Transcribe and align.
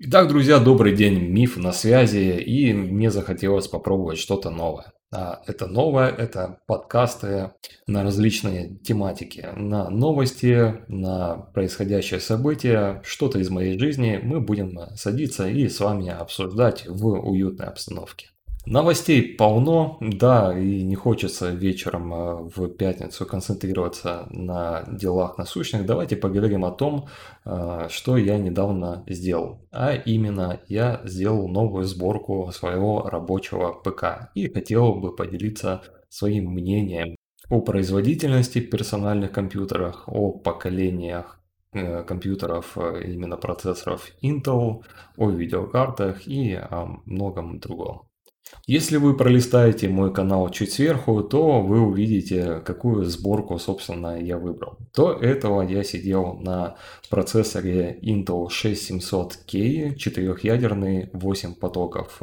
Итак, 0.00 0.28
друзья, 0.28 0.60
добрый 0.60 0.94
день, 0.94 1.18
Миф 1.18 1.56
на 1.56 1.72
связи, 1.72 2.40
и 2.40 2.72
мне 2.72 3.10
захотелось 3.10 3.66
попробовать 3.66 4.18
что-то 4.18 4.48
новое. 4.48 4.92
А 5.12 5.42
это 5.48 5.66
новое, 5.66 6.08
это 6.08 6.60
подкасты 6.68 7.50
на 7.88 8.04
различные 8.04 8.78
тематики, 8.78 9.48
на 9.56 9.90
новости, 9.90 10.84
на 10.86 11.38
происходящее 11.52 12.20
события, 12.20 13.02
что-то 13.04 13.40
из 13.40 13.50
моей 13.50 13.76
жизни 13.76 14.20
мы 14.22 14.40
будем 14.40 14.78
садиться 14.94 15.48
и 15.48 15.68
с 15.68 15.80
вами 15.80 16.10
обсуждать 16.10 16.86
в 16.86 17.04
уютной 17.04 17.66
обстановке. 17.66 18.28
Новостей 18.70 19.34
полно, 19.34 19.96
да, 20.02 20.58
и 20.58 20.82
не 20.82 20.94
хочется 20.94 21.48
вечером 21.48 22.12
э, 22.12 22.34
в 22.54 22.68
пятницу 22.68 23.24
концентрироваться 23.24 24.26
на 24.28 24.84
делах 24.92 25.38
насущных. 25.38 25.86
Давайте 25.86 26.16
поговорим 26.16 26.66
о 26.66 26.70
том, 26.70 27.08
э, 27.46 27.86
что 27.88 28.18
я 28.18 28.36
недавно 28.36 29.04
сделал. 29.08 29.66
А 29.72 29.94
именно, 29.94 30.60
я 30.68 31.00
сделал 31.04 31.48
новую 31.48 31.84
сборку 31.84 32.50
своего 32.52 33.08
рабочего 33.08 33.72
ПК 33.72 34.30
и 34.34 34.52
хотел 34.52 34.96
бы 34.96 35.16
поделиться 35.16 35.80
своим 36.10 36.50
мнением 36.52 37.16
о 37.48 37.62
производительности 37.62 38.60
персональных 38.60 39.32
компьютерах, 39.32 40.06
о 40.08 40.32
поколениях 40.32 41.40
э, 41.72 42.02
компьютеров, 42.02 42.76
именно 42.76 43.38
процессоров 43.38 44.10
Intel, 44.22 44.84
о 45.16 45.30
видеокартах 45.30 46.28
и 46.28 46.52
о 46.52 47.00
многом 47.06 47.60
другом. 47.60 48.08
Если 48.66 48.98
вы 48.98 49.16
пролистаете 49.16 49.88
мой 49.88 50.12
канал 50.12 50.50
чуть 50.50 50.72
сверху, 50.72 51.22
то 51.22 51.62
вы 51.62 51.80
увидите, 51.80 52.60
какую 52.64 53.04
сборку, 53.06 53.58
собственно, 53.58 54.20
я 54.20 54.36
выбрал. 54.36 54.78
До 54.94 55.12
этого 55.12 55.62
я 55.62 55.82
сидел 55.84 56.34
на 56.34 56.76
процессоре 57.08 57.98
Intel 58.02 58.48
6700K, 58.48 59.96
4-ядерный, 59.96 61.08
8 61.12 61.54
потоков 61.54 62.20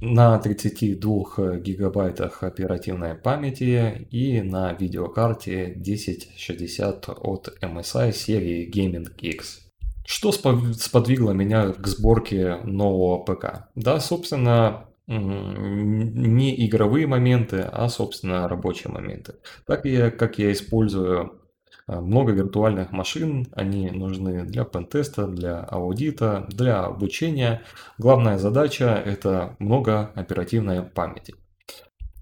на 0.00 0.38
32 0.38 1.56
гигабайтах 1.56 2.42
оперативной 2.42 3.14
памяти 3.14 4.06
и 4.10 4.42
на 4.42 4.72
видеокарте 4.74 5.76
1060 5.80 7.08
от 7.08 7.56
MSI 7.62 8.12
серии 8.12 8.70
Gaming 8.70 9.08
X. 9.18 9.60
Что 10.06 10.30
сподвигло 10.32 11.30
меня 11.30 11.72
к 11.72 11.86
сборке 11.86 12.56
нового 12.64 13.24
ПК? 13.24 13.68
Да, 13.74 13.98
собственно, 14.00 14.88
не 15.06 16.66
игровые 16.66 17.06
моменты, 17.06 17.60
а, 17.60 17.88
собственно, 17.88 18.48
рабочие 18.48 18.92
моменты. 18.92 19.34
Так 19.66 19.84
я, 19.84 20.10
как 20.10 20.38
я 20.38 20.52
использую 20.52 21.40
а, 21.86 22.00
много 22.00 22.32
виртуальных 22.32 22.92
машин, 22.92 23.46
они 23.52 23.90
нужны 23.90 24.44
для 24.44 24.64
пентеста, 24.64 25.26
для 25.26 25.60
аудита, 25.60 26.46
для 26.48 26.84
обучения. 26.84 27.62
Главная 27.98 28.38
задача– 28.38 29.02
это 29.04 29.56
много 29.58 30.10
оперативной 30.14 30.82
памяти. 30.82 31.34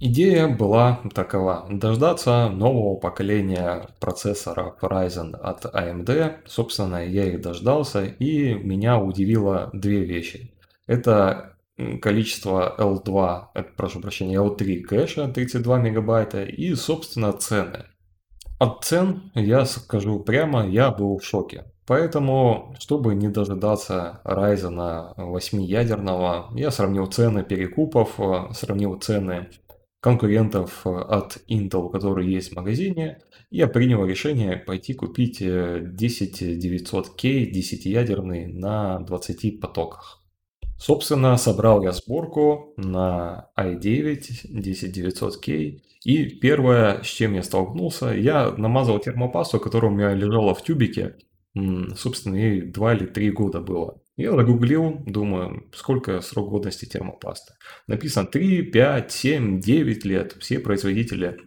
Идея 0.00 0.48
была 0.48 1.00
такова– 1.14 1.68
дождаться 1.70 2.48
нового 2.48 2.96
поколения 2.96 3.86
процессоров 4.00 4.74
Ryzen 4.82 5.36
от 5.36 5.64
AMD. 5.64 6.38
Собственно, 6.46 7.06
я 7.06 7.26
их 7.26 7.40
дождался, 7.40 8.04
и 8.04 8.54
меня 8.54 8.98
удивило 8.98 9.70
две 9.72 10.00
вещи. 10.04 10.52
Это 10.88 11.51
количество 12.00 12.74
L2, 12.78 13.42
это, 13.54 13.70
прошу 13.76 14.00
прощения, 14.00 14.36
L3 14.36 14.80
кэша 14.80 15.28
32 15.28 15.78
мегабайта 15.78 16.44
и, 16.44 16.74
собственно, 16.74 17.32
цены. 17.32 17.86
От 18.58 18.84
цен, 18.84 19.32
я 19.34 19.64
скажу 19.64 20.20
прямо, 20.20 20.66
я 20.66 20.90
был 20.90 21.18
в 21.18 21.24
шоке. 21.24 21.64
Поэтому, 21.84 22.76
чтобы 22.78 23.14
не 23.14 23.28
дожидаться 23.28 24.20
Ryzen 24.24 25.16
8-ядерного, 25.16 26.56
я 26.56 26.70
сравнил 26.70 27.06
цены 27.06 27.42
перекупов, 27.42 28.20
сравнил 28.52 28.98
цены 29.00 29.48
конкурентов 30.00 30.86
от 30.86 31.38
Intel, 31.48 31.90
которые 31.90 32.32
есть 32.32 32.52
в 32.52 32.56
магазине, 32.56 33.20
я 33.50 33.66
принял 33.66 34.04
решение 34.04 34.56
пойти 34.56 34.94
купить 34.94 35.42
10900K 35.42 37.52
10-ядерный 37.52 38.46
на 38.46 39.00
20 39.00 39.60
потоках. 39.60 40.21
Собственно, 40.82 41.36
собрал 41.36 41.84
я 41.84 41.92
сборку 41.92 42.74
на 42.76 43.50
i9 43.56 44.50
10900K. 44.52 45.78
И 46.04 46.24
первое, 46.40 47.04
с 47.04 47.06
чем 47.06 47.34
я 47.34 47.44
столкнулся, 47.44 48.06
я 48.06 48.50
намазал 48.56 48.98
термопасту, 48.98 49.60
которая 49.60 49.92
у 49.92 49.94
меня 49.94 50.12
лежала 50.12 50.56
в 50.56 50.64
тюбике. 50.64 51.14
Собственно, 51.96 52.34
ей 52.34 52.62
2 52.62 52.94
или 52.94 53.06
3 53.06 53.30
года 53.30 53.60
было. 53.60 54.02
Я 54.16 54.32
загуглил, 54.32 55.04
думаю, 55.06 55.70
сколько 55.72 56.20
срок 56.20 56.50
годности 56.50 56.84
термопасты. 56.84 57.54
Написано 57.86 58.26
3, 58.26 58.62
5, 58.62 59.12
7, 59.12 59.60
9 59.60 60.04
лет. 60.04 60.36
Все 60.40 60.58
производители 60.58 61.38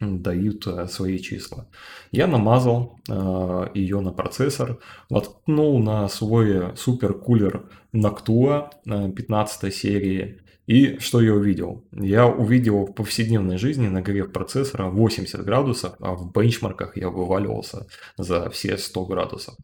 дают 0.00 0.66
э, 0.66 0.86
свои 0.88 1.18
числа. 1.18 1.66
Я 2.10 2.26
намазал 2.26 2.98
э, 3.08 3.66
ее 3.74 4.00
на 4.00 4.12
процессор, 4.12 4.78
воткнул 5.10 5.78
на 5.78 6.08
свой 6.08 6.76
суперкулер 6.76 7.70
Noctua 7.94 8.70
э, 8.86 9.10
15 9.10 9.74
серии. 9.74 10.40
И 10.66 10.98
что 10.98 11.20
я 11.20 11.34
увидел? 11.34 11.84
Я 11.92 12.26
увидел 12.26 12.86
в 12.86 12.92
повседневной 12.92 13.58
жизни 13.58 13.88
нагрев 13.88 14.32
процессора 14.32 14.88
80 14.88 15.44
градусов, 15.44 15.94
а 16.00 16.14
в 16.14 16.32
бенчмарках 16.32 16.96
я 16.96 17.10
вываливался 17.10 17.86
за 18.16 18.48
все 18.50 18.78
100 18.78 19.04
градусов. 19.06 19.54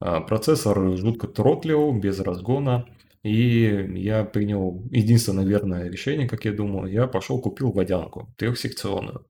Э, 0.00 0.20
процессор 0.20 0.96
жутко 0.96 1.26
тротлил, 1.28 1.92
без 1.92 2.20
разгона. 2.20 2.86
И 3.24 3.90
я 3.94 4.22
принял 4.24 4.86
единственное 4.90 5.46
верное 5.46 5.90
решение, 5.90 6.28
как 6.28 6.44
я 6.44 6.52
думал. 6.52 6.84
Я 6.84 7.06
пошел 7.06 7.40
купил 7.40 7.72
водянку 7.72 8.34
трехсекционную. 8.36 9.26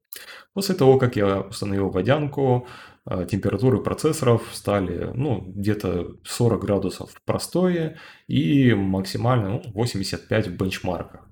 После 0.53 0.75
того, 0.75 0.99
как 0.99 1.15
я 1.17 1.43
установил 1.43 1.91
водянку, 1.91 2.67
э, 3.09 3.25
температуры 3.31 3.81
процессоров 3.83 4.51
стали 4.53 5.11
ну, 5.15 5.41
где-то 5.47 6.17
40 6.25 6.61
градусов 6.61 7.13
в 7.13 7.23
простое 7.25 7.97
и 8.27 8.75
максимально 8.75 9.49
ну, 9.51 9.63
85 9.73 10.49
в 10.49 10.57
бенчмарках. 10.57 11.29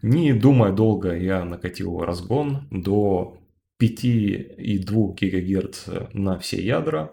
Не 0.00 0.32
думая 0.32 0.72
долго, 0.72 1.14
я 1.14 1.44
накатил 1.44 2.00
разгон 2.00 2.68
до 2.70 3.36
5,2 3.82 5.14
ГГц 5.14 5.86
на 6.14 6.38
все 6.38 6.62
ядра. 6.62 7.12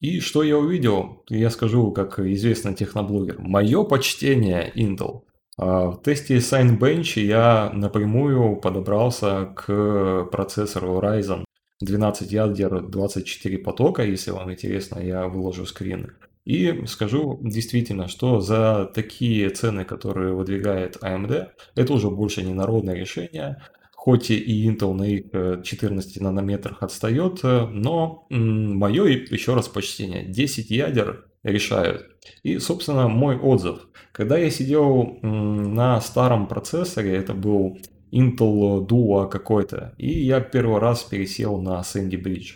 И 0.00 0.20
что 0.20 0.42
я 0.42 0.56
увидел, 0.56 1.24
я 1.28 1.50
скажу, 1.50 1.90
как 1.92 2.20
известный 2.20 2.74
техноблогер. 2.74 3.36
Мое 3.40 3.82
почтение 3.82 4.72
Intel. 4.76 5.22
А, 5.56 5.90
в 5.90 6.02
тесте 6.02 6.36
Signbench 6.36 7.20
я 7.20 7.70
напрямую 7.74 8.56
подобрался 8.56 9.52
к 9.56 10.28
процессору 10.30 11.00
Ryzen 11.00 11.44
12 11.80 12.32
ядер 12.32 12.80
24 12.82 13.58
потока, 13.58 14.04
если 14.04 14.30
вам 14.30 14.52
интересно, 14.52 15.00
я 15.00 15.26
выложу 15.28 15.66
скрин. 15.66 16.12
И 16.44 16.86
скажу 16.86 17.38
действительно, 17.42 18.08
что 18.08 18.40
за 18.40 18.90
такие 18.94 19.50
цены, 19.50 19.84
которые 19.84 20.32
выдвигает 20.32 20.96
AMD, 20.96 21.48
это 21.74 21.92
уже 21.92 22.10
больше 22.10 22.42
не 22.42 22.54
народное 22.54 22.94
решение. 22.94 23.62
Хоть 24.08 24.30
и 24.30 24.66
Intel 24.66 24.94
на 24.94 25.02
их 25.02 25.62
14 25.62 26.16
э, 26.16 26.24
нанометрах 26.24 26.82
отстает, 26.82 27.40
э, 27.42 27.66
но 27.66 28.26
мое 28.30 29.04
еще 29.04 29.52
раз 29.52 29.68
почтение, 29.68 30.24
10 30.24 30.70
ядер 30.70 31.26
решают. 31.42 32.06
И, 32.42 32.58
собственно, 32.58 33.08
мой 33.08 33.36
отзыв. 33.36 33.86
Когда 34.12 34.38
я 34.38 34.48
сидел 34.48 35.18
на 35.20 36.00
старом 36.00 36.46
процессоре, 36.46 37.16
это 37.16 37.34
был 37.34 37.80
Intel 38.10 38.86
Duo 38.88 39.28
какой-то, 39.28 39.92
и 39.98 40.08
я 40.08 40.40
первый 40.40 40.80
раз 40.80 41.02
пересел 41.02 41.60
на 41.60 41.80
Sandy 41.80 42.18
Bridge. 42.18 42.54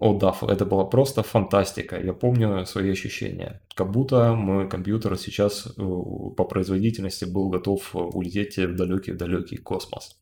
О, 0.00 0.18
да, 0.18 0.34
это 0.48 0.64
была 0.64 0.84
просто 0.84 1.22
фантастика. 1.22 2.00
Я 2.00 2.14
помню 2.14 2.64
свои 2.66 2.90
ощущения. 2.90 3.60
Как 3.74 3.90
будто 3.90 4.34
мой 4.34 4.68
компьютер 4.68 5.18
сейчас 5.18 5.66
э, 5.66 5.70
по 5.76 6.44
производительности 6.44 7.26
был 7.26 7.50
готов 7.50 7.94
улететь 7.94 8.56
в 8.56 8.76
далекий-далекий 8.76 9.58
космос. 9.58 10.16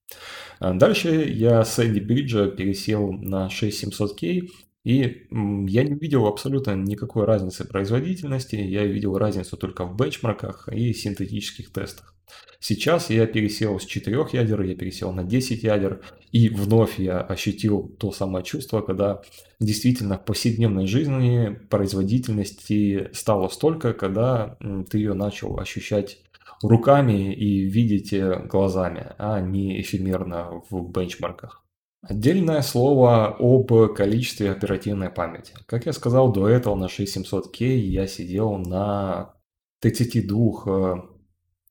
А 0.59 0.75
дальше 0.75 1.11
я 1.11 1.65
с 1.65 1.79
Эдди 1.79 2.01
Бриджа 2.01 2.49
пересел 2.49 3.13
на 3.13 3.47
6700K, 3.47 4.49
и 4.85 5.29
я 5.31 5.85
не 5.85 5.95
видел 5.95 6.27
абсолютно 6.27 6.75
никакой 6.75 7.25
разницы 7.25 7.65
производительности, 7.65 8.57
я 8.57 8.85
видел 8.85 9.17
разницу 9.17 9.57
только 9.57 9.85
в 9.85 9.97
бенчмарках 9.97 10.69
и 10.73 10.93
синтетических 10.93 11.73
тестах. 11.73 12.15
Сейчас 12.61 13.11
я 13.11 13.27
пересел 13.27 13.81
с 13.81 13.85
4 13.85 14.27
ядер, 14.33 14.63
я 14.63 14.77
пересел 14.77 15.13
на 15.13 15.25
10 15.25 15.65
ядер, 15.65 16.01
и 16.31 16.49
вновь 16.49 17.01
я 17.01 17.21
ощутил 17.21 17.95
то 17.99 18.13
самое 18.13 18.45
чувство, 18.45 18.83
когда 18.83 19.23
действительно 19.59 20.17
в 20.17 20.25
повседневной 20.25 20.87
жизни 20.87 21.59
производительности 21.71 23.11
стало 23.13 23.49
столько, 23.49 23.93
когда 23.95 24.57
ты 24.91 24.99
ее 24.99 25.15
начал 25.15 25.59
ощущать 25.59 26.19
руками 26.63 27.35
и 27.35 27.65
видеть 27.65 28.15
глазами, 28.47 29.13
а 29.19 29.41
не 29.41 29.81
эфемерно 29.81 30.63
в 30.71 30.89
бенчмарках. 30.93 31.65
Отдельное 32.03 32.63
слово 32.63 33.37
об 33.39 33.95
количестве 33.95 34.51
оперативной 34.51 35.11
памяти. 35.11 35.55
Как 35.67 35.87
я 35.87 35.93
сказал, 35.93 36.33
до 36.33 36.49
этого 36.49 36.75
на 36.75 36.87
6700K 36.87 37.77
я 37.77 38.07
сидел 38.07 38.57
на 38.59 39.35
32 39.81 41.12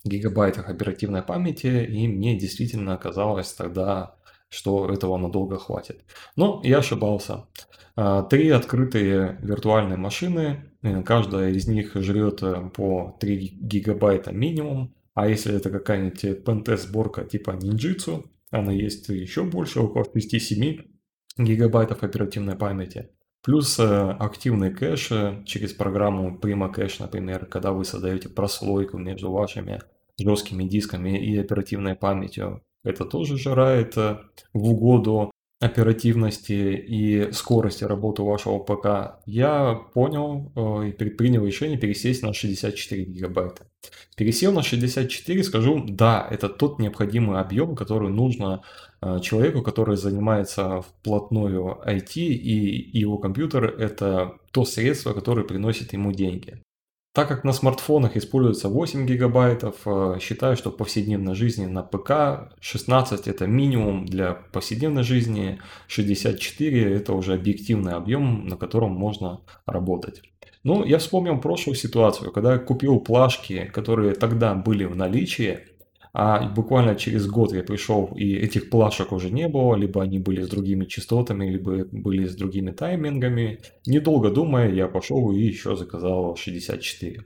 гигабайтах 0.04 0.70
оперативной 0.70 1.22
памяти, 1.22 1.86
и 1.86 2.08
мне 2.08 2.38
действительно 2.38 2.98
казалось 2.98 3.54
тогда, 3.54 4.16
что 4.50 4.90
этого 4.92 5.18
надолго 5.18 5.58
хватит. 5.58 6.04
Но 6.36 6.62
я 6.64 6.80
ошибался. 6.80 7.46
А, 7.96 8.24
три 8.24 8.50
открытые 8.50 9.38
виртуальные 9.42 9.98
машины, 9.98 10.72
э, 10.82 11.04
каждая 11.04 11.52
из 11.52 11.68
них 11.68 11.92
жрет 11.96 12.42
э, 12.42 12.70
по 12.74 13.18
3 13.20 13.60
гигабайта 13.62 14.32
минимум, 14.32 14.94
а 15.14 15.28
если 15.28 15.56
это 15.56 15.70
какая-нибудь 15.70 16.44
пентест 16.44 16.88
сборка 16.88 17.24
типа 17.26 17.52
Ninjitsu, 17.52 18.26
она 18.50 18.72
есть 18.72 19.10
еще 19.10 19.44
больше, 19.44 19.80
около 19.80 20.04
6-7 20.04 20.86
гигабайтов 21.38 22.04
оперативной 22.04 22.56
памяти. 22.56 23.10
Плюс 23.44 23.80
э, 23.80 24.12
активный 24.20 24.72
кэш 24.72 25.10
через 25.46 25.74
программу 25.74 26.38
Prima 26.38 26.74
Cache, 26.74 26.98
например, 27.00 27.46
когда 27.46 27.72
вы 27.72 27.86
создаете 27.86 28.30
прослойку 28.30 28.98
между 28.98 29.32
вашими 29.32 29.82
жесткими 30.20 30.64
дисками 30.64 31.18
и 31.18 31.38
оперативной 31.38 31.96
памятью. 31.96 32.64
Это 32.84 33.06
тоже 33.06 33.38
жирает 33.38 33.96
в 33.96 34.20
угоду 34.54 35.32
оперативности 35.62 36.52
и 36.52 37.32
скорости 37.32 37.84
работы 37.84 38.24
вашего 38.24 38.58
ПК, 38.58 39.22
я 39.28 39.76
понял 39.94 40.52
э, 40.56 40.90
и 40.90 40.92
принял 40.92 41.46
решение 41.46 41.78
пересесть 41.78 42.24
на 42.24 42.34
64 42.34 43.04
гигабайта. 43.04 43.68
Пересел 44.18 44.52
на 44.54 44.64
64, 44.64 45.44
скажу, 45.44 45.86
да, 45.88 46.28
это 46.30 46.50
тот 46.50 46.80
необходимый 46.80 47.40
объем, 47.40 47.76
который 47.76 48.10
нужно 48.10 48.64
э, 49.02 49.20
человеку, 49.22 49.62
который 49.62 49.98
занимается 49.98 50.82
вплотную 50.82 51.80
IT, 51.86 52.16
и 52.16 52.98
его 53.00 53.20
компьютер 53.20 53.66
это 53.66 54.34
то 54.52 54.66
средство, 54.66 55.14
которое 55.14 55.44
приносит 55.44 55.94
ему 55.94 56.12
деньги. 56.12 56.64
Так 57.14 57.28
как 57.28 57.44
на 57.44 57.52
смартфонах 57.52 58.16
используется 58.16 58.70
8 58.70 59.06
гигабайтов, 59.06 59.76
э, 59.86 60.18
считаю, 60.22 60.56
что 60.56 60.72
в 60.72 60.78
повседневной 60.78 61.36
жизни 61.36 61.66
на 61.66 61.84
ПК 61.84 62.54
16 62.62 63.28
это 63.28 63.48
минимум 63.48 64.06
для 64.06 64.34
повседневной 64.54 65.04
жизни, 65.04 65.60
64 65.88 66.96
это 66.96 67.12
уже 67.12 67.34
объективный 67.34 67.96
объем, 67.96 68.48
на 68.48 68.56
котором 68.56 68.92
можно 68.92 69.42
работать. 69.66 70.22
Ну, 70.64 70.86
я 70.86 71.00
вспомнил 71.00 71.38
прошлую 71.42 71.76
ситуацию, 71.76 72.32
когда 72.32 72.54
я 72.54 72.60
купил 72.60 73.02
плашки, 73.02 73.66
которые 73.74 74.16
тогда 74.16 74.54
были 74.54 74.86
в 74.86 74.96
наличии, 74.96 75.60
а 76.14 76.48
буквально 76.50 76.96
через 76.96 77.28
год 77.28 77.54
я 77.54 77.64
пришел, 77.64 78.12
и 78.16 78.34
этих 78.36 78.70
плашек 78.70 79.12
уже 79.14 79.30
не 79.30 79.48
было, 79.48 79.76
либо 79.76 80.04
они 80.04 80.20
были 80.20 80.42
с 80.42 80.50
другими 80.50 80.86
частотами, 80.86 81.50
либо 81.50 81.86
были 81.92 82.26
с 82.26 82.36
другими 82.36 82.72
таймингами. 82.72 83.60
Недолго 83.86 84.30
думая, 84.30 84.72
я 84.72 84.88
пошел 84.88 85.32
и 85.32 85.40
еще 85.40 85.76
заказал 85.76 86.36
64. 86.36 87.24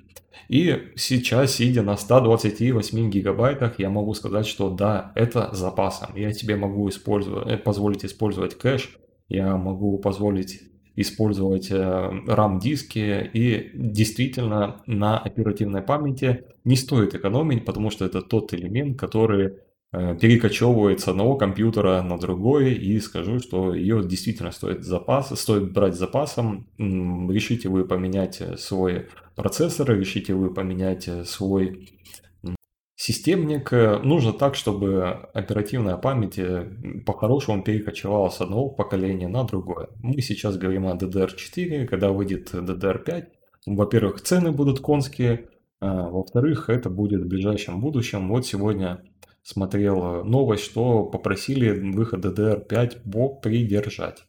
И 0.50 0.92
сейчас, 0.96 1.56
сидя 1.56 1.82
на 1.82 1.98
128 1.98 3.10
гигабайтах, 3.10 3.80
я 3.80 3.90
могу 3.90 4.14
сказать, 4.14 4.46
что 4.46 4.70
да, 4.70 5.12
это 5.16 5.50
запасом. 5.54 6.16
Я 6.16 6.32
тебе 6.32 6.56
могу 6.56 6.88
использовать, 6.90 7.48
э, 7.48 7.58
позволить 7.58 8.06
использовать 8.06 8.56
кэш, 8.56 9.00
я 9.28 9.58
могу 9.58 9.98
позволить 9.98 10.62
использовать 10.96 11.72
э, 11.72 11.76
RAM-диски 11.76 13.30
и 13.34 13.72
действительно 13.74 14.82
на 14.86 15.18
оперативной 15.18 15.82
памяти 15.82 16.46
не 16.64 16.76
стоит 16.76 17.16
экономить, 17.16 17.66
потому 17.66 17.92
что 17.92 18.06
это 18.06 18.22
тот 18.22 18.54
элемент, 18.54 18.98
который 19.00 19.54
э, 19.92 20.18
перекочевывает 20.20 21.02
с 21.02 21.08
одного 21.08 21.36
компьютера 21.36 22.02
на 22.02 22.18
другой 22.18 22.74
и 22.74 23.00
скажу, 23.00 23.40
что 23.40 23.74
ее 23.74 24.04
действительно 24.04 24.52
стоит 24.52 24.84
запас, 24.84 25.38
стоит 25.40 25.74
брать 25.74 25.96
запасом. 25.96 26.68
Решите 26.78 27.70
вы 27.70 27.86
поменять 27.86 28.42
свой 28.58 29.08
процессор, 29.36 29.98
решите 29.98 30.34
вы 30.34 30.54
поменять 30.54 31.10
свой 31.26 31.90
Системник 32.98 33.74
э, 33.74 34.00
нужно 34.00 34.32
так, 34.32 34.56
чтобы 34.56 35.10
оперативная 35.34 35.98
память 35.98 36.40
э, 36.40 36.66
по-хорошему 37.06 37.62
перекочевала 37.62 38.30
с 38.30 38.40
одного 38.40 38.70
поколения 38.70 39.28
на 39.28 39.44
другое. 39.44 39.90
Мы 40.02 40.22
сейчас 40.22 40.58
говорим 40.58 40.88
о 40.88 40.96
DDR4, 40.96 41.86
когда 41.88 42.12
выйдет 42.12 42.54
DDR5. 42.54 43.26
Во-первых, 43.66 44.22
цены 44.22 44.52
будут 44.52 44.80
конские, 44.80 45.50
а 45.82 46.10
во-вторых, 46.10 46.70
это 46.70 46.90
будет 46.90 47.24
в 47.24 47.28
ближайшем 47.28 47.82
будущем. 47.82 48.30
Вот 48.30 48.46
сегодня 48.46 49.04
смотрел 49.44 50.24
новость, 50.24 50.64
что 50.64 51.04
попросили 51.04 51.72
выход 51.92 52.26
DDR5 52.26 53.42
придержать. 53.42 54.24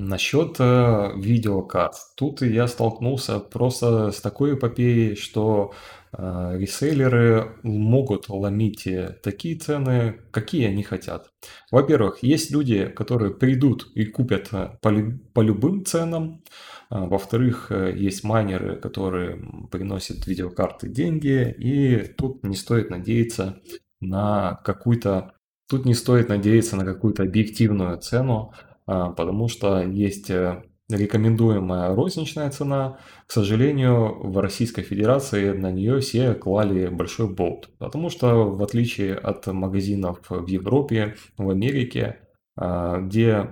Насчет 0.00 0.60
э, 0.60 1.10
видеокарт. 1.16 1.96
Тут 2.16 2.42
я 2.42 2.68
столкнулся 2.68 3.40
просто 3.40 4.12
с 4.12 4.20
такой 4.20 4.54
эпопеей, 4.54 5.16
что 5.16 5.74
э, 6.12 6.56
реселлеры 6.56 7.56
могут 7.64 8.28
ломить 8.28 8.86
э, 8.86 9.16
такие 9.24 9.56
цены, 9.56 10.20
какие 10.30 10.68
они 10.68 10.84
хотят. 10.84 11.30
Во-первых, 11.72 12.22
есть 12.22 12.52
люди, 12.52 12.86
которые 12.86 13.34
придут 13.34 13.88
и 13.96 14.04
купят 14.04 14.50
э, 14.52 14.70
по, 14.80 14.92
по 15.34 15.40
любым 15.40 15.84
ценам. 15.84 16.44
А, 16.90 17.06
во-вторых, 17.06 17.72
э, 17.72 17.92
есть 17.96 18.22
майнеры, 18.22 18.76
которые 18.76 19.42
приносят 19.72 20.28
видеокарты 20.28 20.88
деньги, 20.88 21.52
и 21.58 22.04
тут 22.16 22.44
не 22.44 22.54
стоит 22.54 22.90
надеяться 22.90 23.60
на 24.00 24.60
какую-то 24.64 25.32
Тут 25.70 25.84
не 25.84 25.92
стоит 25.92 26.30
надеяться 26.30 26.76
на 26.76 26.84
какую-то 26.86 27.24
объективную 27.24 27.98
цену, 27.98 28.54
потому 28.88 29.48
что 29.48 29.82
есть 29.82 30.30
э, 30.30 30.62
рекомендуемая 30.88 31.94
розничная 31.94 32.50
цена. 32.50 32.98
К 33.26 33.32
сожалению, 33.32 34.28
в 34.30 34.38
Российской 34.38 34.82
Федерации 34.82 35.52
на 35.52 35.70
нее 35.70 36.00
все 36.00 36.34
клали 36.34 36.88
большой 36.88 37.28
болт, 37.28 37.70
потому 37.78 38.08
что 38.08 38.50
в 38.50 38.62
отличие 38.62 39.14
от 39.14 39.46
магазинов 39.46 40.20
в 40.30 40.46
Европе, 40.46 41.16
в 41.36 41.50
Америке, 41.50 42.20
а, 42.56 43.00
где 43.00 43.50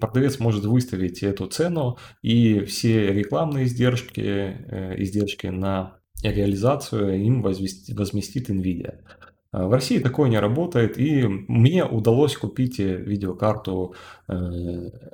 продавец 0.00 0.38
может 0.38 0.64
выставить 0.64 1.22
эту 1.22 1.46
цену 1.46 1.98
и 2.22 2.60
все 2.60 3.12
рекламные 3.12 3.64
издержки, 3.64 4.20
э, 4.20 4.94
издержки 5.02 5.48
на 5.48 5.98
реализацию 6.22 7.20
им 7.20 7.42
возместит 7.42 8.50
NVIDIA. 8.50 9.00
А, 9.50 9.66
в 9.66 9.72
России 9.72 9.98
такое 9.98 10.28
не 10.28 10.38
работает, 10.38 10.98
и 10.98 11.26
мне 11.26 11.84
удалось 11.84 12.36
купить 12.36 12.80
э, 12.80 12.96
видеокарту 12.96 13.94
э, 14.28 14.32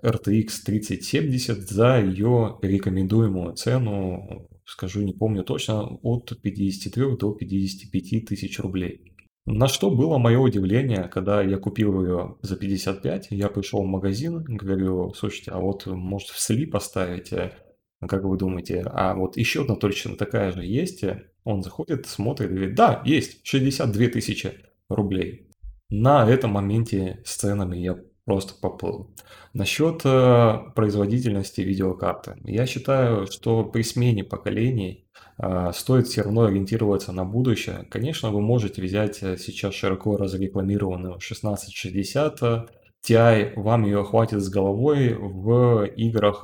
RTX 0.03 0.49
3070 0.67 1.59
за 1.69 2.01
ее 2.01 2.59
рекомендуемую 2.61 3.55
цену, 3.55 4.49
скажу, 4.65 5.03
не 5.03 5.13
помню 5.13 5.45
точно, 5.45 5.85
от 6.03 6.33
53 6.43 7.17
до 7.17 7.33
55 7.33 8.27
тысяч 8.27 8.59
рублей. 8.59 9.13
На 9.47 9.69
что 9.69 9.91
было 9.91 10.19
мое 10.19 10.39
удивление, 10.39 11.05
когда 11.05 11.41
я 11.43 11.59
купил 11.59 12.03
ее 12.03 12.37
за 12.43 12.57
55, 12.57 13.29
я 13.31 13.49
пришел 13.49 13.83
в 13.83 13.87
магазин, 13.87 14.43
говорю, 14.43 15.13
слушайте, 15.15 15.53
а 15.53 15.59
вот 15.59 15.87
может 15.87 16.31
в 16.31 16.41
сли 16.41 16.67
поставить, 16.67 17.33
э, 17.33 17.53
как 18.01 18.25
вы 18.25 18.37
думаете, 18.37 18.83
а 18.87 19.15
вот 19.15 19.37
еще 19.37 19.63
одна 19.63 19.77
точно 19.77 20.17
такая 20.17 20.51
же 20.51 20.65
есть, 20.65 21.05
он 21.45 21.63
заходит, 21.63 22.07
смотрит 22.07 22.51
и 22.51 22.55
говорит, 22.55 22.75
да, 22.75 23.03
есть 23.05 23.41
62 23.47 24.09
тысячи 24.09 24.53
рублей. 24.89 25.49
На 25.91 26.29
этом 26.29 26.53
моменте 26.53 27.23
с 27.25 27.37
ценами 27.37 27.77
я 27.77 27.99
просто 28.25 28.55
поплыл. 28.61 29.15
Насчет 29.53 30.01
э, 30.05 30.59
производительности 30.75 31.61
видеокарты. 31.61 32.37
Я 32.45 32.67
считаю, 32.67 33.27
что 33.27 33.65
при 33.65 33.83
смене 33.83 34.25
поколений 34.25 35.07
э, 35.39 35.71
стоит 35.75 36.09
все 36.09 36.23
равно 36.23 36.45
ориентироваться 36.45 37.13
на 37.13 37.25
будущее. 37.25 37.87
Конечно, 37.91 38.31
вы 38.31 38.41
можете 38.41 38.83
взять 38.83 39.23
э, 39.23 39.37
сейчас 39.37 39.75
широко 39.75 40.17
разрекламированную 40.17 41.15
1660 41.15 42.71
Ti, 43.07 43.53
вам 43.57 43.85
ее 43.85 44.03
хватит 44.03 44.41
с 44.41 44.49
головой 44.49 45.15
в 45.15 45.85
играх 45.85 46.43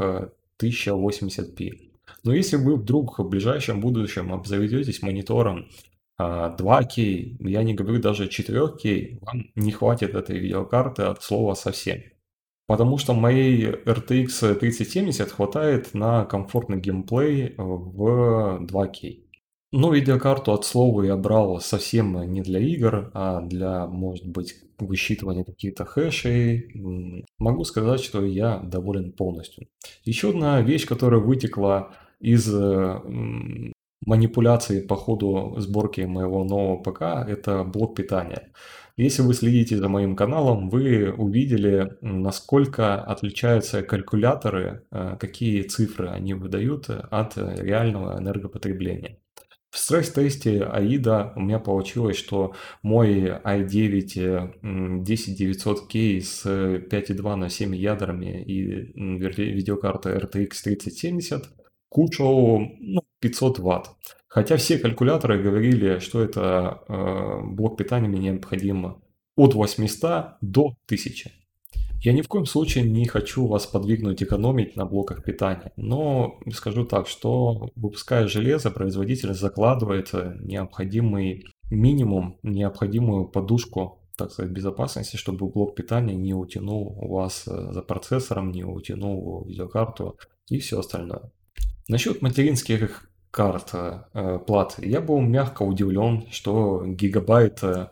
1080p. 0.61 1.90
Э, 2.21 2.29
но 2.29 2.35
если 2.35 2.57
вы 2.57 2.77
вдруг 2.77 3.19
в 3.19 3.29
ближайшем 3.29 3.81
будущем 3.81 4.33
обзаведетесь 4.33 5.03
монитором 5.03 5.69
2К, 6.19 6.59
а, 6.59 7.49
я 7.49 7.63
не 7.63 7.75
говорю 7.75 8.01
даже 8.01 8.29
4К, 8.29 9.19
вам 9.23 9.47
не 9.55 9.73
хватит 9.73 10.15
этой 10.15 10.39
видеокарты 10.39 11.03
от 11.05 11.23
слова 11.23 11.55
совсем. 11.55 12.03
Потому 12.67 12.99
что 12.99 13.15
моей 13.15 13.67
RTX 13.67 14.55
3070 14.55 15.31
хватает 15.33 15.95
на 15.95 16.25
комфортный 16.25 16.79
геймплей 16.79 17.55
в 17.57 18.63
2К. 18.65 19.25
Ну, 19.73 19.93
видеокарту 19.93 20.53
от 20.53 20.65
слова 20.65 21.03
я 21.03 21.17
брал 21.17 21.61
совсем 21.61 22.33
не 22.33 22.43
для 22.43 22.59
игр, 22.59 23.11
а 23.15 23.41
для, 23.41 23.87
может 23.87 24.27
быть, 24.27 24.57
высчитывания 24.79 25.45
каких-то 25.45 25.85
хэшей. 25.85 26.71
Могу 27.39 27.65
сказать, 27.65 28.01
что 28.01 28.25
я 28.25 28.59
доволен 28.59 29.13
полностью. 29.13 29.69
Еще 30.05 30.31
одна 30.31 30.61
вещь, 30.61 30.87
которая 30.87 31.21
вытекла 31.21 31.93
из 32.21 32.53
э, 32.53 33.01
манипуляции 34.05 34.81
по 34.81 34.97
ходу 34.97 35.55
сборки 35.59 36.03
моего 36.03 36.45
нового 36.45 36.83
ПК, 36.83 37.03
это 37.29 37.65
блок 37.65 37.97
питания. 37.97 38.53
Если 38.97 39.23
вы 39.23 39.35
следите 39.35 39.77
за 39.77 39.89
моим 39.89 40.15
каналом, 40.15 40.69
вы 40.69 41.11
увидели, 41.11 41.97
насколько 42.03 43.03
отличаются 43.03 43.83
калькуляторы, 43.83 44.85
э, 44.91 45.17
какие 45.19 45.63
цифры 45.63 46.09
они 46.09 46.35
выдают 46.35 46.89
от 46.89 47.37
реального 47.37 48.19
энергопотребления. 48.19 49.19
В 49.71 49.79
стресс-тесте 49.79 50.59
AIDA 50.59 51.33
у 51.37 51.41
меня 51.41 51.61
получилось, 51.61 52.17
что 52.17 52.55
мой 52.83 53.31
i9 53.31 54.61
10900K 54.63 56.21
с 56.21 56.45
5.2 56.45 57.37
на 57.37 57.49
7 57.49 57.77
ядрами 57.77 58.43
и 58.43 58.65
видеокарта 58.95 60.11
RTX 60.17 60.51
3070 60.65 61.60
кушал 61.91 62.61
ну, 62.81 63.03
500 63.19 63.59
Вт. 63.59 63.91
Хотя 64.29 64.57
все 64.57 64.79
калькуляторы 64.79 65.43
говорили, 65.43 65.99
что 65.99 66.23
это 66.23 66.83
э, 66.89 67.41
блок 67.43 67.77
питания 67.77 68.09
мне 68.09 68.31
необходим 68.31 69.03
от 69.37 69.55
800 69.55 70.37
до 70.41 70.67
1000. 70.87 71.33
Я 72.03 72.15
ни 72.15 72.23
в 72.23 72.29
коем 72.29 72.47
случае 72.47 72.85
не 72.85 73.07
хочу 73.07 73.47
вас 73.47 73.67
подвигнуть 73.67 74.23
экономить 74.23 74.75
на 74.75 74.87
блоках 74.87 75.23
питания, 75.23 75.73
но 75.77 76.39
скажу 76.51 76.87
так, 76.87 77.07
что 77.07 77.71
выпуская 77.77 78.27
железо, 78.27 78.71
производитель 78.71 79.35
закладывает 79.35 80.11
необходимый 80.41 81.45
минимум, 81.71 82.39
необходимую 82.43 83.29
подушку, 83.29 84.01
так 84.17 84.31
сказать, 84.31 84.53
безопасности, 84.53 85.17
чтобы 85.17 85.49
блок 85.49 85.75
питания 85.75 86.15
не 86.15 86.35
утянул 86.35 86.97
вас 87.09 87.47
э, 87.47 87.73
за 87.73 87.83
процессором, 87.83 88.53
не 88.53 88.65
утянул 88.65 89.45
видеокарту 89.47 90.17
и 90.49 90.59
все 90.59 90.79
остальное. 90.79 91.33
Насчет 91.91 92.23
материнских 92.23 93.11
карт, 93.33 93.71
э, 93.75 94.39
плат, 94.47 94.77
я 94.79 95.01
был 95.01 95.21
мягко 95.21 95.65
удивлен, 95.65 96.25
что 96.31 96.85
гигабайт 96.87 97.65
э, 97.65 97.89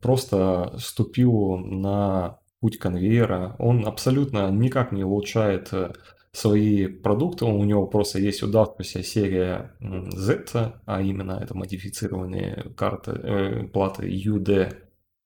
просто 0.00 0.74
ступил 0.78 1.58
на 1.58 2.38
путь 2.60 2.78
конвейера. 2.78 3.56
Он 3.58 3.86
абсолютно 3.86 4.50
никак 4.50 4.92
не 4.92 5.04
улучшает 5.04 5.68
э, 5.72 5.92
свои 6.32 6.86
продукты, 6.86 7.44
у 7.44 7.62
него 7.62 7.86
просто 7.86 8.18
есть 8.20 8.42
удавшаяся 8.42 9.02
серия 9.02 9.72
Z, 9.80 10.72
а 10.86 11.02
именно 11.02 11.40
это 11.42 11.54
модифицированные 11.54 12.72
карты, 12.74 13.10
э, 13.10 13.64
платы 13.64 14.08
UD 14.08 14.74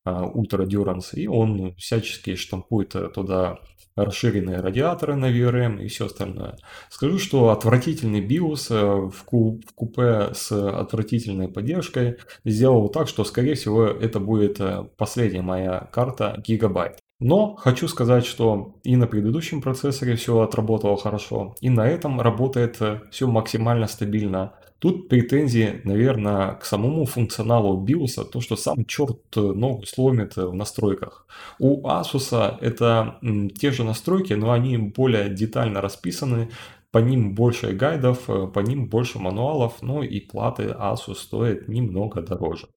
Ultra 0.06 0.66
Durance, 0.66 1.14
и 1.14 1.26
он 1.26 1.74
всячески 1.76 2.34
штампует 2.34 2.94
туда 3.14 3.58
расширенные 3.96 4.60
радиаторы 4.60 5.14
на 5.14 5.30
VRM 5.30 5.82
и 5.82 5.88
все 5.88 6.06
остальное. 6.06 6.56
Скажу, 6.90 7.18
что 7.18 7.50
отвратительный 7.50 8.20
BIOS 8.20 8.66
э, 8.70 9.10
в, 9.10 9.24
купе 9.24 10.34
с 10.34 10.50
отвратительной 10.50 11.48
поддержкой 11.48 12.18
сделал 12.44 12.88
так, 12.88 13.08
что, 13.08 13.24
скорее 13.24 13.54
всего, 13.54 13.84
это 13.86 14.18
будет 14.18 14.60
последняя 14.96 15.42
моя 15.42 15.88
карта 15.92 16.42
гигабайт. 16.44 16.98
Но 17.20 17.54
хочу 17.54 17.86
сказать, 17.86 18.26
что 18.26 18.74
и 18.82 18.96
на 18.96 19.06
предыдущем 19.06 19.62
процессоре 19.62 20.16
все 20.16 20.40
отработало 20.40 20.96
хорошо, 20.96 21.54
и 21.60 21.70
на 21.70 21.86
этом 21.88 22.20
работает 22.20 22.82
э, 22.82 23.00
все 23.10 23.26
максимально 23.26 23.86
стабильно. 23.86 24.54
Тут 24.78 25.08
претензии, 25.08 25.80
наверное, 25.84 26.54
к 26.54 26.64
самому 26.64 27.06
функционалу 27.06 27.82
BIOS, 27.84 28.24
то, 28.30 28.40
что 28.40 28.56
сам 28.56 28.84
черт 28.84 29.20
э, 29.36 29.40
ногу 29.40 29.86
сломит 29.86 30.36
э, 30.36 30.46
в 30.46 30.54
настройках. 30.54 31.26
У 31.58 31.86
Asus 31.88 32.58
это 32.60 33.18
те 33.58 33.70
же 33.70 33.84
настройки, 33.84 34.34
но 34.34 34.52
они 34.52 34.76
более 34.76 35.30
детально 35.30 35.80
расписаны, 35.80 36.50
по 36.90 36.98
ним 36.98 37.34
больше 37.34 37.72
гайдов, 37.72 38.26
по 38.26 38.60
ним 38.60 38.88
больше 38.88 39.18
мануалов, 39.18 39.82
но 39.82 40.02
и 40.02 40.20
платы 40.20 40.64
Asus 40.64 41.14
стоят 41.14 41.66
немного 41.66 42.20
дороже. 42.20 42.68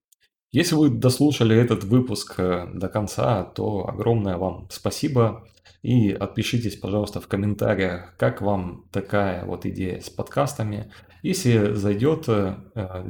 Если 0.51 0.75
вы 0.75 0.89
дослушали 0.89 1.56
этот 1.56 1.84
выпуск 1.84 2.36
э, 2.38 2.68
до 2.74 2.88
конца, 2.88 3.44
то 3.44 3.88
огромное 3.88 4.38
вам 4.38 4.68
спасибо. 4.72 5.46
И 5.84 6.12
отпишитесь, 6.12 6.77
пожалуйста, 6.77 7.20
в 7.20 7.27
комментариях, 7.27 8.16
как 8.18 8.42
вам 8.42 8.86
такая 8.92 9.46
вот 9.46 9.66
идея 9.66 10.00
с 10.00 10.10
подкастами. 10.10 10.92
Если 11.27 11.74
зайдет, 11.74 12.29
э, 12.29 12.55
я 12.74 13.03